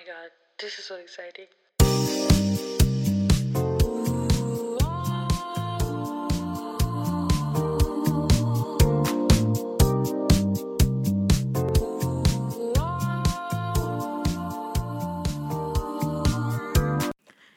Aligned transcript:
my 0.00 0.06
god, 0.06 0.30
this 0.58 0.78
is 0.78 0.84
so 0.84 0.96
exciting. 0.96 1.46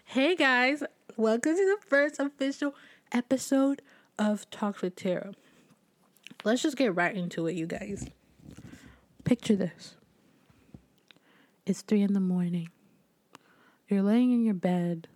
Hey 0.05 0.35
guys, 0.35 0.83
welcome 1.15 1.55
to 1.55 1.65
the 1.65 1.77
first 1.87 2.19
official 2.19 2.75
episode 3.11 3.81
of 4.19 4.49
Talks 4.49 4.81
with 4.81 4.95
Thara. 4.95 5.33
Let's 6.43 6.61
just 6.61 6.77
get 6.77 6.95
right 6.95 7.15
into 7.15 7.47
it, 7.47 7.55
you 7.55 7.67
guys. 7.67 8.09
Picture 9.23 9.55
this 9.55 9.95
it's 11.65 11.81
three 11.81 12.01
in 12.01 12.13
the 12.13 12.19
morning. 12.19 12.69
You're 13.87 14.01
laying 14.01 14.31
in 14.31 14.43
your 14.43 14.53
bed 14.53 15.07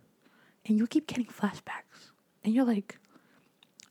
and 0.65 0.77
you 0.77 0.87
keep 0.87 1.07
getting 1.07 1.25
flashbacks. 1.25 2.11
And 2.43 2.53
you're 2.53 2.65
like, 2.65 2.97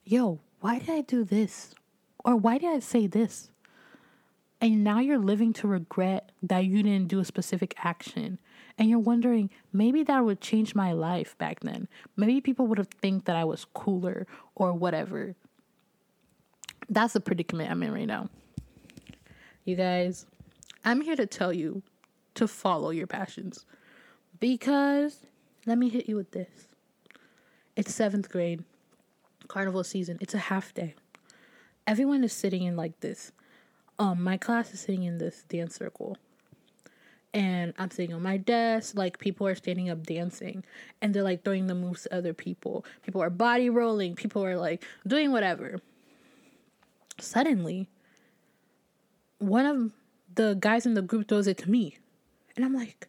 yo, 0.05 0.39
why 0.61 0.79
did 0.79 0.89
I 0.89 1.01
do 1.01 1.23
this? 1.23 1.75
Or 2.23 2.35
why 2.35 2.57
did 2.57 2.73
I 2.73 2.79
say 2.79 3.07
this? 3.07 3.51
And 4.59 4.83
now 4.83 4.99
you're 4.99 5.19
living 5.19 5.53
to 5.53 5.67
regret 5.67 6.31
that 6.41 6.65
you 6.65 6.81
didn't 6.81 7.09
do 7.09 7.19
a 7.19 7.25
specific 7.25 7.75
action. 7.83 8.39
And 8.77 8.89
you're 8.89 8.99
wondering, 8.99 9.51
maybe 9.71 10.03
that 10.03 10.25
would 10.25 10.41
change 10.41 10.73
my 10.73 10.93
life 10.93 11.37
back 11.37 11.59
then. 11.59 11.87
Maybe 12.15 12.41
people 12.41 12.65
would 12.67 12.79
have 12.79 12.89
think 13.01 13.25
that 13.25 13.35
I 13.35 13.43
was 13.43 13.65
cooler 13.65 14.25
or 14.55 14.73
whatever. 14.73 15.35
That's 16.89 17.13
the 17.13 17.19
predicament 17.19 17.69
I'm 17.69 17.83
in 17.83 17.93
right 17.93 18.07
now. 18.07 18.29
You 19.65 19.75
guys, 19.75 20.25
I'm 20.85 21.01
here 21.01 21.15
to 21.15 21.25
tell 21.25 21.53
you 21.53 21.83
to 22.37 22.47
follow 22.47 22.91
your 22.91 23.07
passions. 23.07 23.65
Because 24.39 25.25
let 25.65 25.77
me 25.77 25.89
hit 25.89 26.07
you 26.07 26.15
with 26.15 26.31
this. 26.31 26.67
It's 27.75 27.93
seventh 27.93 28.29
grade, 28.29 28.63
carnival 29.47 29.83
season. 29.83 30.17
It's 30.21 30.33
a 30.33 30.39
half 30.39 30.73
day. 30.73 30.95
Everyone 31.85 32.23
is 32.23 32.33
sitting 32.33 32.63
in 32.63 32.75
like 32.75 32.99
this. 33.01 33.31
Um, 33.99 34.23
my 34.23 34.37
class 34.37 34.73
is 34.73 34.79
sitting 34.79 35.03
in 35.03 35.17
this 35.17 35.43
dance 35.43 35.75
circle. 35.75 36.17
And 37.33 37.73
I'm 37.77 37.91
sitting 37.91 38.15
on 38.15 38.23
my 38.23 38.37
desk, 38.37 38.95
like 38.95 39.19
people 39.19 39.45
are 39.47 39.55
standing 39.55 39.89
up 39.89 40.03
dancing 40.03 40.63
and 41.01 41.13
they're 41.13 41.23
like 41.23 41.43
throwing 41.43 41.67
the 41.67 41.75
moves 41.75 42.03
to 42.03 42.15
other 42.15 42.33
people. 42.33 42.85
People 43.03 43.21
are 43.21 43.29
body 43.29 43.69
rolling, 43.69 44.15
people 44.15 44.43
are 44.43 44.57
like 44.57 44.83
doing 45.05 45.31
whatever. 45.31 45.79
Suddenly, 47.19 47.89
one 49.39 49.65
of 49.65 49.91
the 50.33 50.57
guys 50.59 50.85
in 50.85 50.93
the 50.93 51.01
group 51.01 51.27
throws 51.27 51.47
it 51.47 51.57
to 51.59 51.69
me. 51.69 51.97
And 52.57 52.65
I'm 52.65 52.73
like, 52.73 53.07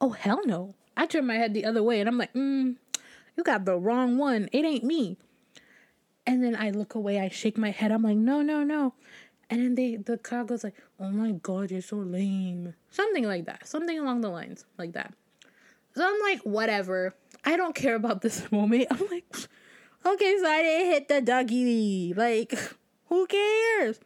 oh, 0.00 0.10
hell 0.10 0.40
no. 0.46 0.76
I 0.96 1.06
turn 1.06 1.26
my 1.26 1.34
head 1.34 1.52
the 1.52 1.64
other 1.64 1.82
way 1.82 2.00
and 2.00 2.08
I'm 2.08 2.16
like, 2.16 2.32
mm, 2.32 2.76
you 3.36 3.42
got 3.42 3.64
the 3.64 3.76
wrong 3.76 4.16
one. 4.16 4.48
It 4.52 4.64
ain't 4.64 4.84
me. 4.84 5.18
And 6.24 6.42
then 6.42 6.56
I 6.56 6.70
look 6.70 6.94
away, 6.94 7.20
I 7.20 7.28
shake 7.28 7.58
my 7.58 7.70
head. 7.70 7.90
I'm 7.90 8.02
like, 8.02 8.16
no, 8.16 8.42
no, 8.42 8.62
no. 8.62 8.94
And 9.50 9.60
then 9.60 9.74
they 9.74 9.96
the 9.96 10.18
crowd 10.18 10.48
goes 10.48 10.64
like, 10.64 10.76
oh 10.98 11.10
my 11.10 11.32
god, 11.32 11.70
you're 11.72 11.82
so 11.82 11.96
lame. 11.96 12.74
Something 12.90 13.24
like 13.24 13.44
that. 13.46 13.66
Something 13.66 13.98
along 13.98 14.20
the 14.20 14.30
lines 14.30 14.64
like 14.78 14.92
that. 14.92 15.12
So 15.94 16.06
I'm 16.06 16.20
like, 16.20 16.40
whatever. 16.42 17.14
I 17.44 17.56
don't 17.56 17.74
care 17.74 17.96
about 17.96 18.22
this 18.22 18.50
moment. 18.52 18.86
I'm 18.90 19.06
like, 19.10 19.24
okay, 20.04 20.36
so 20.40 20.46
I 20.48 20.62
didn't 20.62 20.86
hit 20.92 21.08
the 21.08 21.32
Dougie. 21.32 22.16
Like, 22.16 22.56
who 23.08 23.26
cares? 23.26 23.98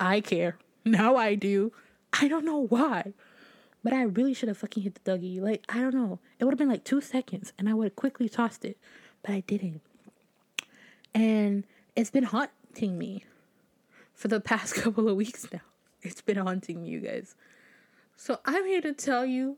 I 0.00 0.20
care. 0.20 0.56
Now 0.84 1.16
I 1.16 1.34
do. 1.34 1.72
I 2.18 2.28
don't 2.28 2.44
know 2.44 2.66
why. 2.66 3.12
But 3.88 3.96
I 3.96 4.02
really 4.02 4.34
should 4.34 4.50
have 4.50 4.58
fucking 4.58 4.82
hit 4.82 5.02
the 5.02 5.12
Dougie. 5.12 5.40
Like, 5.40 5.64
I 5.66 5.80
don't 5.80 5.94
know. 5.94 6.18
It 6.38 6.44
would 6.44 6.52
have 6.52 6.58
been 6.58 6.68
like 6.68 6.84
two 6.84 7.00
seconds 7.00 7.54
and 7.58 7.70
I 7.70 7.72
would 7.72 7.84
have 7.84 7.96
quickly 7.96 8.28
tossed 8.28 8.62
it. 8.66 8.76
But 9.22 9.30
I 9.30 9.40
didn't. 9.40 9.80
And 11.14 11.64
it's 11.96 12.10
been 12.10 12.24
haunting 12.24 12.98
me 12.98 13.24
for 14.12 14.28
the 14.28 14.40
past 14.40 14.74
couple 14.82 15.08
of 15.08 15.16
weeks 15.16 15.50
now. 15.50 15.62
It's 16.02 16.20
been 16.20 16.36
haunting 16.36 16.82
me, 16.82 16.90
you 16.90 17.00
guys. 17.00 17.34
So 18.14 18.40
I'm 18.44 18.66
here 18.66 18.82
to 18.82 18.92
tell 18.92 19.24
you 19.24 19.56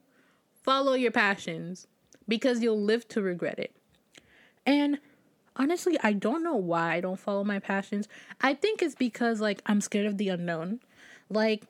follow 0.62 0.92
your 0.92 1.10
passions 1.10 1.88
because 2.28 2.62
you'll 2.62 2.80
live 2.80 3.08
to 3.08 3.20
regret 3.20 3.58
it. 3.58 3.74
And 4.64 5.00
honestly, 5.56 5.98
I 6.04 6.12
don't 6.12 6.44
know 6.44 6.54
why 6.54 6.94
I 6.94 7.00
don't 7.00 7.18
follow 7.18 7.42
my 7.42 7.58
passions. 7.58 8.06
I 8.40 8.54
think 8.54 8.80
it's 8.80 8.94
because 8.94 9.40
like 9.40 9.60
I'm 9.66 9.80
scared 9.80 10.06
of 10.06 10.18
the 10.18 10.28
unknown. 10.28 10.78
Like 11.28 11.64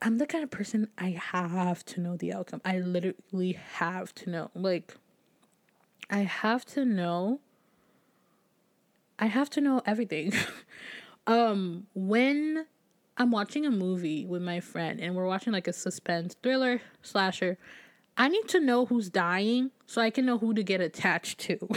I'm 0.00 0.18
the 0.18 0.26
kind 0.26 0.44
of 0.44 0.50
person 0.50 0.88
I 0.96 1.10
have 1.10 1.84
to 1.86 2.00
know 2.00 2.16
the 2.16 2.32
outcome. 2.32 2.60
I 2.64 2.78
literally 2.78 3.52
have 3.52 4.14
to 4.16 4.30
know. 4.30 4.50
Like 4.54 4.94
I 6.08 6.20
have 6.20 6.64
to 6.66 6.84
know 6.84 7.40
I 9.18 9.26
have 9.26 9.50
to 9.50 9.60
know 9.60 9.82
everything. 9.84 10.32
um 11.26 11.86
when 11.94 12.66
I'm 13.16 13.32
watching 13.32 13.66
a 13.66 13.70
movie 13.70 14.24
with 14.24 14.42
my 14.42 14.60
friend 14.60 15.00
and 15.00 15.16
we're 15.16 15.26
watching 15.26 15.52
like 15.52 15.66
a 15.66 15.72
suspense 15.72 16.36
thriller 16.40 16.80
slasher, 17.02 17.58
I 18.16 18.28
need 18.28 18.46
to 18.48 18.60
know 18.60 18.86
who's 18.86 19.10
dying 19.10 19.72
so 19.86 20.00
I 20.00 20.10
can 20.10 20.24
know 20.24 20.38
who 20.38 20.54
to 20.54 20.62
get 20.62 20.80
attached 20.80 21.40
to. 21.40 21.68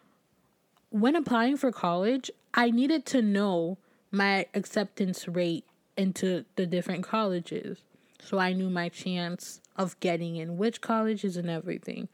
when 0.90 1.14
applying 1.14 1.56
for 1.56 1.70
college, 1.70 2.32
I 2.52 2.72
needed 2.72 3.06
to 3.06 3.22
know 3.22 3.78
my 4.10 4.46
acceptance 4.54 5.28
rate 5.28 5.64
into 6.00 6.46
the 6.56 6.64
different 6.64 7.04
colleges. 7.04 7.78
So 8.22 8.38
I 8.38 8.54
knew 8.54 8.70
my 8.70 8.88
chance 8.88 9.60
of 9.76 10.00
getting 10.00 10.36
in 10.36 10.56
which 10.56 10.80
colleges 10.80 11.36
and 11.36 11.50
everything. 11.50 12.08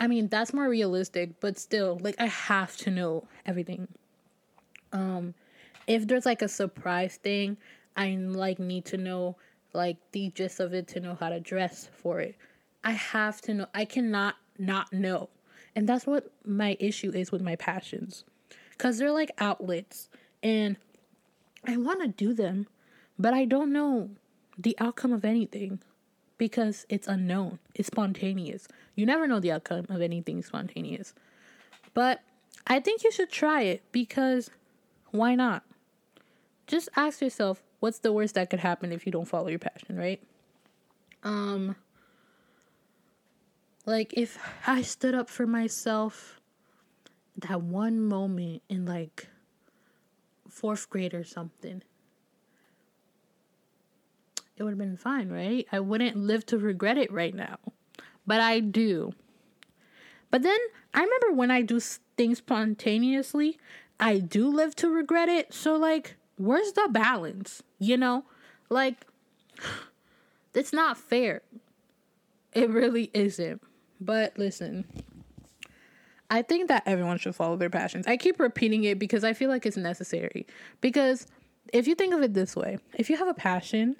I 0.00 0.08
mean, 0.08 0.26
that's 0.26 0.52
more 0.52 0.68
realistic, 0.68 1.38
but 1.38 1.56
still, 1.58 1.98
like 2.02 2.16
I 2.18 2.26
have 2.26 2.76
to 2.78 2.90
know 2.90 3.28
everything. 3.46 3.86
Um 4.92 5.34
if 5.86 6.08
there's 6.08 6.26
like 6.26 6.42
a 6.42 6.48
surprise 6.48 7.16
thing, 7.16 7.56
I 7.96 8.16
like 8.16 8.58
need 8.58 8.84
to 8.86 8.96
know 8.96 9.36
like 9.72 9.96
the 10.12 10.30
gist 10.30 10.58
of 10.58 10.74
it 10.74 10.88
to 10.88 11.00
know 11.00 11.14
how 11.14 11.28
to 11.28 11.38
dress 11.38 11.88
for 12.02 12.20
it. 12.20 12.34
I 12.82 12.92
have 12.92 13.40
to 13.42 13.54
know. 13.54 13.66
I 13.74 13.84
cannot 13.84 14.34
not 14.58 14.92
know. 14.92 15.28
And 15.76 15.88
that's 15.88 16.06
what 16.06 16.32
my 16.44 16.76
issue 16.80 17.12
is 17.14 17.30
with 17.30 17.42
my 17.42 17.54
passions. 17.54 18.24
Cuz 18.78 18.98
they're 18.98 19.12
like 19.12 19.30
outlets 19.38 20.08
and 20.42 20.76
I 21.66 21.76
want 21.76 22.00
to 22.02 22.08
do 22.08 22.34
them, 22.34 22.66
but 23.18 23.34
I 23.34 23.44
don't 23.44 23.72
know 23.72 24.10
the 24.58 24.76
outcome 24.78 25.12
of 25.12 25.24
anything 25.24 25.80
because 26.38 26.86
it's 26.88 27.08
unknown. 27.08 27.58
It's 27.74 27.88
spontaneous. 27.88 28.68
You 28.94 29.06
never 29.06 29.26
know 29.26 29.40
the 29.40 29.52
outcome 29.52 29.86
of 29.88 30.00
anything 30.00 30.42
spontaneous. 30.42 31.14
But 31.94 32.20
I 32.66 32.80
think 32.80 33.04
you 33.04 33.12
should 33.12 33.30
try 33.30 33.62
it 33.62 33.82
because 33.92 34.50
why 35.10 35.34
not? 35.34 35.62
Just 36.66 36.88
ask 36.96 37.20
yourself 37.20 37.62
what's 37.80 37.98
the 37.98 38.12
worst 38.12 38.34
that 38.34 38.50
could 38.50 38.60
happen 38.60 38.92
if 38.92 39.06
you 39.06 39.12
don't 39.12 39.26
follow 39.26 39.48
your 39.48 39.58
passion, 39.58 39.96
right? 39.96 40.22
Um 41.22 41.76
like 43.86 44.14
if 44.16 44.38
I 44.66 44.82
stood 44.82 45.14
up 45.14 45.28
for 45.28 45.46
myself 45.46 46.40
that 47.36 47.60
one 47.60 48.00
moment 48.00 48.62
in 48.68 48.86
like 48.86 49.28
fourth 50.54 50.88
grade 50.88 51.14
or 51.14 51.24
something, 51.24 51.82
it 54.56 54.62
would 54.62 54.70
have 54.70 54.78
been 54.78 54.96
fine, 54.96 55.28
right? 55.30 55.66
I 55.72 55.80
wouldn't 55.80 56.16
live 56.16 56.46
to 56.46 56.58
regret 56.58 56.96
it 56.96 57.12
right 57.12 57.34
now. 57.34 57.58
But 58.26 58.40
I 58.40 58.60
do. 58.60 59.12
But 60.30 60.42
then 60.42 60.58
I 60.94 61.02
remember 61.02 61.32
when 61.32 61.50
I 61.50 61.62
do 61.62 61.80
things 61.80 62.38
spontaneously, 62.38 63.58
I 63.98 64.18
do 64.18 64.48
live 64.48 64.74
to 64.76 64.88
regret 64.88 65.28
it. 65.28 65.52
So, 65.52 65.76
like, 65.76 66.16
where's 66.36 66.72
the 66.72 66.88
balance? 66.90 67.62
You 67.78 67.96
know? 67.96 68.24
Like, 68.68 69.06
it's 70.54 70.72
not 70.72 70.96
fair. 70.96 71.42
It 72.52 72.70
really 72.70 73.10
isn't. 73.12 73.60
But 74.00 74.38
listen, 74.38 74.84
I 76.30 76.42
think 76.42 76.68
that 76.68 76.82
everyone 76.86 77.18
should 77.18 77.34
follow 77.34 77.56
their 77.56 77.70
passions. 77.70 78.06
I 78.06 78.16
keep 78.16 78.40
repeating 78.40 78.84
it 78.84 78.98
because 78.98 79.24
I 79.24 79.32
feel 79.32 79.50
like 79.50 79.66
it's 79.66 79.76
necessary. 79.76 80.46
Because 80.80 81.26
if 81.72 81.86
you 81.86 81.94
think 81.94 82.14
of 82.14 82.22
it 82.22 82.34
this 82.34 82.56
way, 82.56 82.78
if 82.94 83.10
you 83.10 83.16
have 83.16 83.28
a 83.28 83.34
passion, 83.34 83.96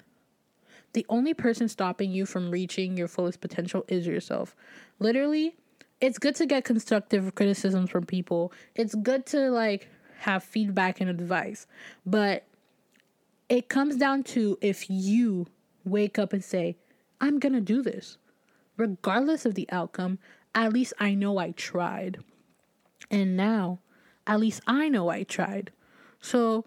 the 0.93 1.05
only 1.09 1.33
person 1.33 1.67
stopping 1.67 2.11
you 2.11 2.25
from 2.25 2.51
reaching 2.51 2.97
your 2.97 3.07
fullest 3.07 3.41
potential 3.41 3.85
is 3.87 4.07
yourself. 4.07 4.55
Literally, 4.99 5.55
it's 6.01 6.17
good 6.17 6.35
to 6.35 6.45
get 6.45 6.63
constructive 6.63 7.35
criticisms 7.35 7.89
from 7.89 8.05
people. 8.05 8.51
It's 8.75 8.95
good 8.95 9.25
to 9.27 9.49
like 9.49 9.89
have 10.19 10.43
feedback 10.43 11.01
and 11.01 11.09
advice. 11.09 11.67
But 12.05 12.45
it 13.49 13.69
comes 13.69 13.97
down 13.97 14.23
to 14.23 14.57
if 14.61 14.89
you 14.89 15.47
wake 15.83 16.17
up 16.17 16.33
and 16.33 16.43
say, 16.43 16.77
I'm 17.21 17.39
going 17.39 17.53
to 17.53 17.61
do 17.61 17.81
this 17.81 18.17
regardless 18.77 19.45
of 19.45 19.55
the 19.55 19.67
outcome, 19.71 20.19
at 20.55 20.73
least 20.73 20.93
I 20.99 21.13
know 21.13 21.37
I 21.37 21.51
tried. 21.51 22.19
And 23.11 23.37
now, 23.37 23.79
at 24.25 24.39
least 24.39 24.61
I 24.65 24.89
know 24.89 25.09
I 25.09 25.23
tried. 25.23 25.71
So 26.21 26.65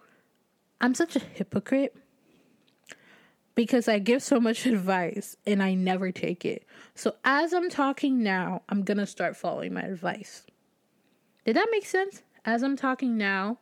I'm 0.81 0.95
such 0.95 1.17
a 1.17 1.21
hypocrite. 1.21 1.97
because 3.55 3.89
I 3.89 3.99
give 3.99 4.23
so 4.23 4.39
much 4.39 4.67
advice 4.75 5.37
and 5.45 5.61
I 5.63 5.75
never 5.75 6.13
take 6.13 6.45
it. 6.45 6.65
So 6.95 7.17
as 7.25 7.53
I'm 7.53 7.69
talking 7.69 8.23
now, 8.23 8.63
I'm 8.69 8.85
going 8.85 8.99
to 8.99 9.07
start 9.07 9.37
following 9.37 9.75
my 9.75 9.83
advice. 9.83 10.45
Did 11.45 11.57
that 11.57 11.67
make 11.73 11.85
sense? 11.87 12.23
As 12.45 12.63
I'm 12.63 12.77
talking 12.77 13.17
now, 13.17 13.59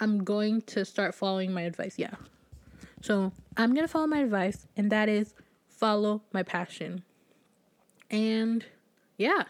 I'm 0.00 0.24
going 0.24 0.62
to 0.62 0.84
start 0.84 1.14
following 1.14 1.52
my 1.52 1.62
advice. 1.62 1.98
Yeah. 1.98 2.14
So 3.02 3.32
I'm 3.56 3.74
going 3.74 3.86
to 3.86 3.92
follow 3.92 4.06
my 4.06 4.20
advice, 4.20 4.66
and 4.78 4.90
that 4.90 5.10
is 5.10 5.34
follow 5.68 6.22
my 6.32 6.42
passion. 6.42 7.04
And 8.10 8.64
yeah, 9.18 9.44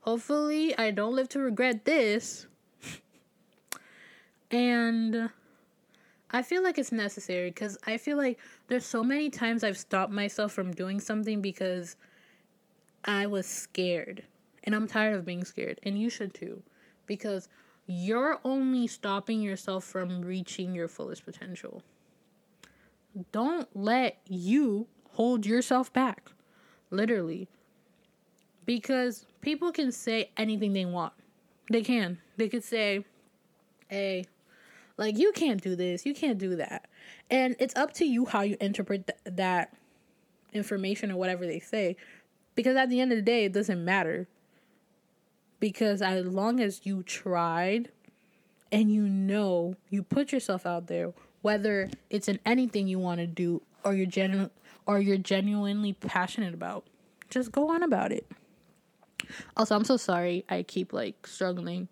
hopefully 0.00 0.76
I 0.76 0.90
don't 0.90 1.14
live 1.14 1.28
to 1.30 1.40
regret 1.40 1.84
this. 1.84 2.46
and 4.50 5.30
I 6.30 6.42
feel 6.42 6.62
like 6.62 6.78
it's 6.78 6.92
necessary 6.92 7.50
because 7.50 7.76
I 7.86 7.96
feel 7.96 8.16
like 8.16 8.38
there's 8.68 8.86
so 8.86 9.02
many 9.02 9.30
times 9.30 9.64
I've 9.64 9.78
stopped 9.78 10.12
myself 10.12 10.52
from 10.52 10.72
doing 10.72 11.00
something 11.00 11.40
because 11.40 11.96
I 13.04 13.26
was 13.26 13.46
scared. 13.46 14.24
And 14.64 14.74
I'm 14.74 14.86
tired 14.86 15.16
of 15.16 15.24
being 15.24 15.44
scared. 15.44 15.80
And 15.82 15.98
you 15.98 16.10
should 16.10 16.34
too. 16.34 16.62
Because 17.06 17.48
you're 17.86 18.38
only 18.44 18.86
stopping 18.86 19.40
yourself 19.40 19.84
from 19.84 20.22
reaching 20.22 20.74
your 20.74 20.86
fullest 20.86 21.24
potential. 21.24 21.82
Don't 23.32 23.68
let 23.74 24.18
you 24.28 24.86
hold 25.12 25.44
yourself 25.44 25.92
back. 25.92 26.30
Literally. 26.90 27.48
Because 28.64 29.26
people 29.40 29.72
can 29.72 29.92
say 29.92 30.30
anything 30.36 30.72
they 30.72 30.84
want. 30.84 31.12
They 31.70 31.82
can. 31.82 32.18
They 32.36 32.48
could 32.48 32.64
say, 32.64 33.04
hey, 33.88 34.24
like, 34.96 35.16
you 35.16 35.32
can't 35.32 35.62
do 35.62 35.76
this, 35.76 36.04
you 36.04 36.14
can't 36.14 36.38
do 36.38 36.56
that. 36.56 36.88
And 37.30 37.56
it's 37.58 37.74
up 37.76 37.92
to 37.94 38.04
you 38.04 38.26
how 38.26 38.42
you 38.42 38.56
interpret 38.60 39.06
th- 39.06 39.36
that 39.36 39.74
information 40.52 41.10
or 41.10 41.16
whatever 41.16 41.46
they 41.46 41.60
say. 41.60 41.96
Because 42.54 42.76
at 42.76 42.90
the 42.90 43.00
end 43.00 43.12
of 43.12 43.16
the 43.16 43.22
day, 43.22 43.44
it 43.44 43.52
doesn't 43.52 43.84
matter. 43.84 44.28
Because 45.58 46.02
as 46.02 46.26
long 46.26 46.60
as 46.60 46.80
you 46.84 47.02
tried 47.02 47.90
and 48.72 48.92
you 48.92 49.02
know 49.02 49.76
you 49.88 50.02
put 50.02 50.32
yourself 50.32 50.66
out 50.66 50.86
there, 50.86 51.12
whether 51.42 51.88
it's 52.10 52.28
in 52.28 52.38
anything 52.44 52.88
you 52.88 52.98
want 52.98 53.20
to 53.20 53.26
do 53.26 53.62
or 53.84 53.94
you're 53.94 54.06
genu- 54.06 54.50
or 54.86 54.98
you're 54.98 55.16
genuinely 55.16 55.92
passionate 55.92 56.52
about, 56.52 56.84
just 57.30 57.52
go 57.52 57.70
on 57.70 57.82
about 57.82 58.12
it. 58.12 58.26
Also, 59.56 59.76
I'm 59.76 59.84
so 59.84 59.96
sorry 59.96 60.44
I 60.48 60.62
keep 60.62 60.92
like 60.92 61.26
struggling. 61.26 61.88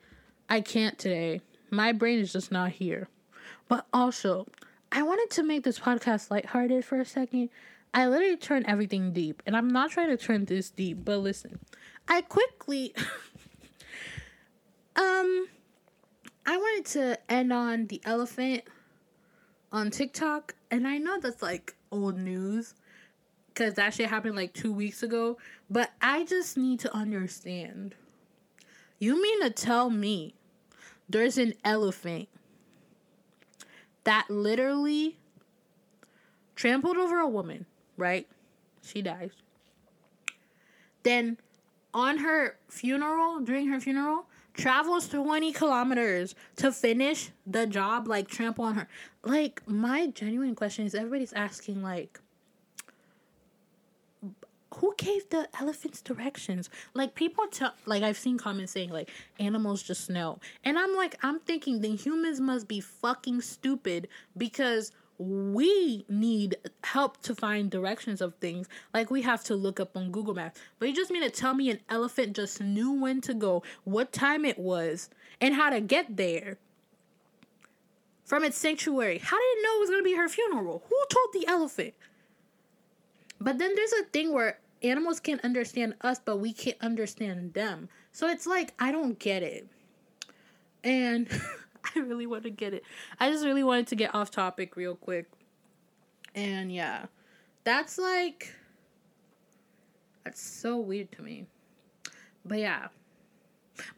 I 0.48 0.60
can't 0.60 0.98
today 0.98 1.42
my 1.70 1.92
brain 1.92 2.18
is 2.18 2.32
just 2.32 2.50
not 2.50 2.72
here. 2.72 3.08
But 3.68 3.86
also, 3.92 4.46
I 4.90 5.02
wanted 5.02 5.30
to 5.36 5.42
make 5.42 5.64
this 5.64 5.78
podcast 5.78 6.30
lighthearted 6.30 6.84
for 6.84 7.00
a 7.00 7.04
second. 7.04 7.50
I 7.92 8.06
literally 8.06 8.36
turned 8.36 8.66
everything 8.66 9.12
deep, 9.12 9.42
and 9.46 9.56
I'm 9.56 9.68
not 9.68 9.90
trying 9.90 10.08
to 10.08 10.16
turn 10.16 10.44
this 10.44 10.70
deep, 10.70 11.04
but 11.04 11.18
listen. 11.18 11.58
I 12.06 12.22
quickly 12.22 12.94
um 14.96 15.48
I 16.46 16.56
wanted 16.56 16.86
to 16.92 17.18
end 17.30 17.52
on 17.52 17.86
the 17.86 18.00
elephant 18.04 18.64
on 19.70 19.90
TikTok, 19.90 20.54
and 20.70 20.88
I 20.88 20.98
know 20.98 21.20
that's 21.20 21.42
like 21.42 21.76
old 21.90 22.18
news 22.18 22.74
because 23.58 23.74
that 23.74 23.92
shit 23.92 24.08
happened 24.08 24.36
like 24.36 24.52
two 24.52 24.72
weeks 24.72 25.02
ago, 25.02 25.36
but 25.68 25.90
I 26.00 26.24
just 26.24 26.56
need 26.56 26.78
to 26.80 26.94
understand. 26.94 27.96
You 29.00 29.20
mean 29.20 29.42
to 29.42 29.50
tell 29.50 29.90
me 29.90 30.34
there's 31.08 31.38
an 31.38 31.54
elephant 31.64 32.28
that 34.04 34.26
literally 34.30 35.18
trampled 36.54 36.96
over 36.96 37.18
a 37.18 37.28
woman, 37.28 37.66
right? 37.96 38.28
She 38.84 39.02
dies. 39.02 39.32
Then 41.02 41.38
on 41.92 42.18
her 42.18 42.58
funeral, 42.68 43.40
during 43.40 43.66
her 43.68 43.80
funeral, 43.80 44.26
travels 44.54 45.08
20 45.08 45.52
kilometers 45.52 46.36
to 46.56 46.70
finish 46.70 47.30
the 47.44 47.66
job, 47.66 48.06
like 48.06 48.28
trample 48.28 48.66
on 48.66 48.74
her. 48.76 48.88
Like, 49.24 49.62
my 49.66 50.06
genuine 50.06 50.54
question 50.54 50.86
is 50.86 50.94
everybody's 50.94 51.32
asking, 51.32 51.82
like, 51.82 52.20
who 54.74 54.94
gave 54.96 55.28
the 55.30 55.48
elephants 55.60 56.00
directions? 56.02 56.70
Like 56.94 57.14
people 57.14 57.46
tell 57.48 57.74
like 57.86 58.02
I've 58.02 58.18
seen 58.18 58.38
comments 58.38 58.72
saying 58.72 58.90
like 58.90 59.10
animals 59.38 59.82
just 59.82 60.10
know. 60.10 60.38
And 60.64 60.78
I'm 60.78 60.94
like 60.94 61.16
I'm 61.22 61.40
thinking 61.40 61.80
the 61.80 61.94
humans 61.94 62.40
must 62.40 62.68
be 62.68 62.80
fucking 62.80 63.40
stupid 63.40 64.08
because 64.36 64.92
we 65.18 66.04
need 66.08 66.56
help 66.84 67.20
to 67.22 67.34
find 67.34 67.70
directions 67.70 68.20
of 68.20 68.34
things. 68.36 68.68
Like 68.94 69.10
we 69.10 69.22
have 69.22 69.42
to 69.44 69.56
look 69.56 69.80
up 69.80 69.96
on 69.96 70.12
Google 70.12 70.34
Maps. 70.34 70.60
But 70.78 70.88
you 70.88 70.94
just 70.94 71.10
mean 71.10 71.22
to 71.22 71.30
tell 71.30 71.54
me 71.54 71.70
an 71.70 71.80
elephant 71.88 72.36
just 72.36 72.60
knew 72.60 72.92
when 72.92 73.20
to 73.22 73.34
go, 73.34 73.62
what 73.84 74.12
time 74.12 74.44
it 74.44 74.58
was, 74.58 75.10
and 75.40 75.54
how 75.54 75.70
to 75.70 75.80
get 75.80 76.16
there 76.16 76.58
from 78.24 78.44
its 78.44 78.56
sanctuary. 78.56 79.18
How 79.18 79.38
did 79.38 79.58
it 79.58 79.62
know 79.62 79.76
it 79.76 79.80
was 79.80 79.90
gonna 79.90 80.02
be 80.02 80.14
her 80.14 80.28
funeral? 80.28 80.84
Who 80.88 80.96
told 81.10 81.32
the 81.32 81.46
elephant? 81.48 81.94
But 83.48 83.56
then 83.56 83.74
there's 83.74 83.94
a 83.94 84.04
thing 84.04 84.34
where 84.34 84.58
animals 84.82 85.20
can't 85.20 85.42
understand 85.42 85.94
us, 86.02 86.20
but 86.22 86.36
we 86.36 86.52
can't 86.52 86.76
understand 86.82 87.54
them. 87.54 87.88
So 88.12 88.28
it's 88.28 88.46
like, 88.46 88.74
I 88.78 88.92
don't 88.92 89.18
get 89.18 89.42
it. 89.42 89.66
And 90.84 91.26
I 91.96 92.00
really 92.00 92.26
want 92.26 92.42
to 92.42 92.50
get 92.50 92.74
it. 92.74 92.84
I 93.18 93.30
just 93.30 93.46
really 93.46 93.64
wanted 93.64 93.86
to 93.86 93.96
get 93.96 94.14
off 94.14 94.30
topic 94.30 94.76
real 94.76 94.96
quick. 94.96 95.30
And 96.34 96.70
yeah, 96.70 97.06
that's 97.64 97.96
like, 97.96 98.54
that's 100.24 100.42
so 100.42 100.76
weird 100.76 101.10
to 101.12 101.22
me. 101.22 101.46
But 102.44 102.58
yeah, 102.58 102.88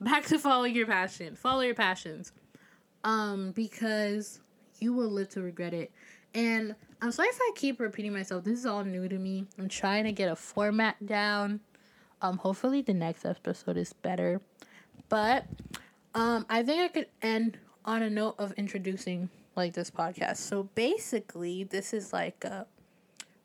back 0.00 0.26
to 0.26 0.38
following 0.38 0.76
your 0.76 0.86
passion. 0.86 1.34
Follow 1.34 1.62
your 1.62 1.74
passions. 1.74 2.30
Um, 3.02 3.50
because 3.50 4.38
you 4.78 4.92
will 4.92 5.10
live 5.10 5.30
to 5.30 5.42
regret 5.42 5.74
it. 5.74 5.90
And 6.34 6.74
I'm 7.02 7.12
sorry 7.12 7.28
if 7.28 7.38
I 7.40 7.52
keep 7.54 7.80
repeating 7.80 8.12
myself. 8.12 8.44
This 8.44 8.58
is 8.58 8.66
all 8.66 8.84
new 8.84 9.08
to 9.08 9.18
me. 9.18 9.46
I'm 9.58 9.68
trying 9.68 10.04
to 10.04 10.12
get 10.12 10.30
a 10.30 10.36
format 10.36 11.04
down. 11.04 11.60
Um, 12.22 12.38
hopefully 12.38 12.82
the 12.82 12.94
next 12.94 13.24
episode 13.24 13.76
is 13.76 13.92
better. 13.92 14.40
But 15.08 15.46
um, 16.14 16.46
I 16.48 16.62
think 16.62 16.82
I 16.82 16.88
could 16.88 17.06
end 17.22 17.58
on 17.84 18.02
a 18.02 18.10
note 18.10 18.34
of 18.38 18.52
introducing 18.52 19.30
like 19.56 19.72
this 19.72 19.90
podcast. 19.90 20.36
So 20.36 20.64
basically, 20.74 21.64
this 21.64 21.92
is 21.92 22.12
like 22.12 22.44
a 22.44 22.66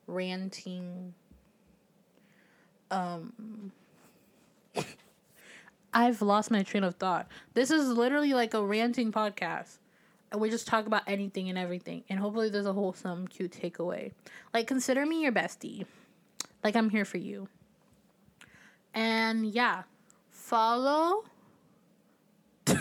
ranting. 0.06 1.14
Um, 2.90 3.72
I've 5.94 6.20
lost 6.20 6.50
my 6.50 6.62
train 6.62 6.84
of 6.84 6.96
thought. 6.96 7.26
This 7.54 7.70
is 7.70 7.88
literally 7.88 8.34
like 8.34 8.54
a 8.54 8.64
ranting 8.64 9.12
podcast 9.12 9.78
and 10.36 10.42
we 10.42 10.50
just 10.50 10.66
talk 10.66 10.84
about 10.86 11.00
anything 11.06 11.48
and 11.48 11.56
everything. 11.56 12.04
And 12.10 12.20
hopefully 12.20 12.50
there's 12.50 12.66
a 12.66 12.72
wholesome, 12.74 13.26
cute 13.26 13.52
takeaway. 13.52 14.12
Like, 14.52 14.66
consider 14.66 15.06
me 15.06 15.22
your 15.22 15.32
bestie. 15.32 15.86
Like, 16.62 16.76
I'm 16.76 16.90
here 16.90 17.06
for 17.06 17.16
you. 17.16 17.48
And 18.92 19.46
yeah, 19.46 19.84
follow. 20.30 21.24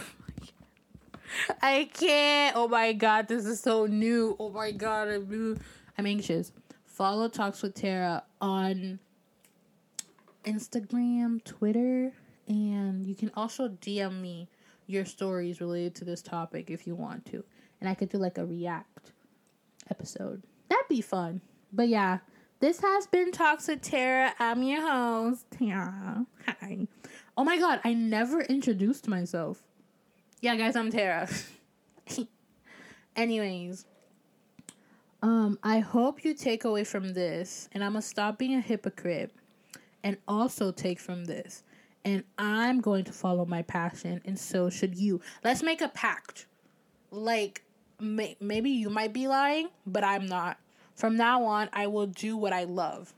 I 1.61 1.89
can't. 1.93 2.57
Oh 2.57 2.67
my 2.67 2.91
god, 2.91 3.29
this 3.29 3.45
is 3.45 3.61
so 3.61 3.85
new. 3.85 4.35
Oh 4.37 4.49
my 4.49 4.71
god, 4.71 5.07
I'm, 5.07 5.29
new. 5.29 5.57
I'm 5.97 6.05
anxious. 6.05 6.51
Follow 6.83 7.29
Talks 7.29 7.61
with 7.61 7.75
Thara 7.75 8.23
on 8.41 8.99
Instagram, 10.43 11.41
Twitter, 11.45 12.11
and 12.49 13.05
you 13.05 13.15
can 13.15 13.31
also 13.33 13.69
DM 13.69 14.19
me 14.19 14.49
your 14.87 15.05
stories 15.05 15.61
related 15.61 15.95
to 15.95 16.05
this 16.05 16.21
topic 16.21 16.69
if 16.69 16.85
you 16.85 16.95
want 16.95 17.25
to. 17.27 17.43
And 17.79 17.89
I 17.89 17.93
could 17.93 18.09
do 18.09 18.17
like 18.17 18.37
a 18.37 18.45
react 18.45 19.11
episode. 19.89 20.43
That'd 20.69 20.87
be 20.89 21.01
fun. 21.01 21.41
But 21.73 21.89
yeah, 21.89 22.19
this 22.59 22.81
has 22.81 23.07
been 23.07 23.31
Talks 23.31 23.67
with 23.67 23.81
Thara. 23.81 24.33
I'm 24.39 24.63
your 24.63 24.81
host, 24.81 25.45
Thara. 25.51 26.25
Hi. 26.47 26.87
Oh 27.37 27.43
my 27.43 27.57
god, 27.59 27.81
I 27.83 27.93
never 27.93 28.41
introduced 28.41 29.07
myself. 29.07 29.61
Yeah, 30.41 30.55
guys, 30.55 30.75
I'm 30.75 30.89
Thara. 30.89 31.27
Anyways, 33.15 33.85
um, 35.21 35.59
I 35.63 35.79
hope 35.79 36.23
you 36.23 36.33
take 36.33 36.63
away 36.63 36.83
from 36.83 37.13
this, 37.13 37.67
and 37.71 37.83
I'm 37.83 37.91
gonna 37.91 38.01
stop 38.01 38.37
being 38.37 38.55
a 38.55 38.61
hypocrite, 38.61 39.31
and 40.03 40.17
also 40.27 40.71
take 40.71 40.99
from 40.99 41.25
this 41.25 41.63
and 42.05 42.23
I'm 42.37 42.79
going 42.81 43.03
to 43.05 43.11
follow 43.11 43.45
my 43.45 43.63
passion, 43.63 44.21
and 44.25 44.39
so 44.39 44.69
should 44.69 44.95
you. 44.95 45.21
Let's 45.43 45.63
make 45.63 45.81
a 45.81 45.89
pact. 45.89 46.45
Like, 47.11 47.63
may- 47.99 48.37
maybe 48.39 48.69
you 48.69 48.89
might 48.89 49.13
be 49.13 49.27
lying, 49.27 49.69
but 49.87 50.03
I'm 50.05 50.27
not. 50.27 50.57
From 50.95 51.17
now 51.17 51.43
on, 51.43 51.69
I 51.73 51.87
will 51.87 52.07
do 52.07 52.37
what 52.37 52.53
I 52.53 52.63
love. 52.65 53.13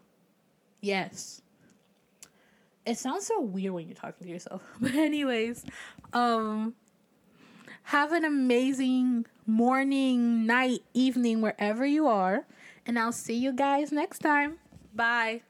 Yes. 0.82 1.42
It 2.86 2.98
sounds 2.98 3.28
so 3.28 3.42
weird 3.42 3.74
when 3.74 3.88
you're 3.88 3.96
talking 3.96 4.26
to 4.28 4.34
yourself. 4.34 4.64
But 4.82 4.96
anyways, 4.96 5.66
um 6.14 6.76
have 7.84 8.12
an 8.12 8.26
amazing 8.26 9.26
morning, 9.46 10.46
night, 10.46 10.82
evening 10.94 11.42
wherever 11.42 11.86
you 11.86 12.08
are, 12.08 12.46
And 12.86 12.98
I'll 13.00 13.12
see 13.14 13.36
you 13.36 13.52
guys 13.54 13.92
next 13.92 14.20
time. 14.20 14.60
Bye. 14.96 15.42